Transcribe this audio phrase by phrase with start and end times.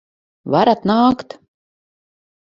[0.55, 1.37] Varat nākt!